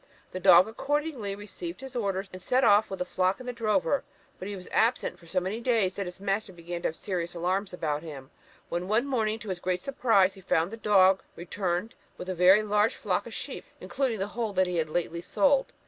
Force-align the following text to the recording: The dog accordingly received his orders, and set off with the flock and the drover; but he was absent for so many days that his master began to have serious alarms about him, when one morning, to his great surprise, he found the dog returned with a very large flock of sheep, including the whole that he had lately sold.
The 0.31 0.39
dog 0.39 0.67
accordingly 0.67 1.35
received 1.35 1.79
his 1.81 1.95
orders, 1.95 2.27
and 2.33 2.41
set 2.41 2.63
off 2.63 2.89
with 2.89 2.97
the 2.97 3.05
flock 3.05 3.39
and 3.39 3.47
the 3.47 3.53
drover; 3.53 4.03
but 4.39 4.47
he 4.47 4.55
was 4.55 4.67
absent 4.71 5.19
for 5.19 5.27
so 5.27 5.39
many 5.39 5.59
days 5.59 5.95
that 5.95 6.07
his 6.07 6.19
master 6.19 6.51
began 6.51 6.81
to 6.81 6.87
have 6.87 6.95
serious 6.95 7.35
alarms 7.35 7.71
about 7.71 8.01
him, 8.01 8.31
when 8.67 8.87
one 8.87 9.05
morning, 9.05 9.37
to 9.37 9.49
his 9.49 9.59
great 9.59 9.79
surprise, 9.79 10.33
he 10.33 10.41
found 10.41 10.71
the 10.71 10.75
dog 10.75 11.21
returned 11.35 11.93
with 12.17 12.29
a 12.29 12.33
very 12.33 12.63
large 12.63 12.95
flock 12.95 13.27
of 13.27 13.35
sheep, 13.35 13.65
including 13.79 14.17
the 14.17 14.29
whole 14.29 14.53
that 14.53 14.65
he 14.65 14.77
had 14.77 14.89
lately 14.89 15.21
sold. 15.21 15.71